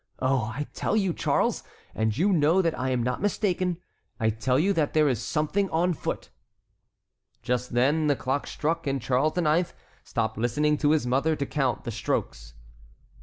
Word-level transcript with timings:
Oh, 0.17 0.51
I 0.55 0.65
tell 0.73 0.95
you, 0.95 1.13
Charles,—and 1.13 2.17
you 2.17 2.33
know 2.33 2.59
that 2.63 2.75
I 2.75 2.89
am 2.89 3.03
not 3.03 3.21
mistaken,—I 3.21 4.31
tell 4.31 4.57
you 4.57 4.73
that 4.73 4.95
there 4.95 5.07
is 5.07 5.21
something 5.23 5.69
on 5.69 5.93
foot." 5.93 6.31
Just 7.43 7.75
then 7.75 8.07
the 8.07 8.15
clock 8.15 8.47
struck 8.47 8.87
and 8.87 8.99
Charles 8.99 9.37
IX. 9.37 9.71
stopped 10.03 10.39
listening 10.39 10.75
to 10.79 10.89
his 10.89 11.05
mother 11.05 11.35
to 11.35 11.45
count 11.45 11.83
the 11.83 11.91
strokes. 11.91 12.55